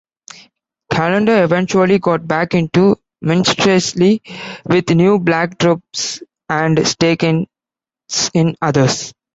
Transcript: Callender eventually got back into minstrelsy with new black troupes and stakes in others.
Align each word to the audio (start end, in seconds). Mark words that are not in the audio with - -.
Callender 0.91 1.43
eventually 1.43 1.99
got 1.99 2.27
back 2.27 2.55
into 2.55 2.95
minstrelsy 3.21 4.23
with 4.65 4.89
new 4.89 5.19
black 5.19 5.59
troupes 5.59 6.23
and 6.49 6.87
stakes 6.87 7.27
in 8.33 8.55
others. 8.59 9.13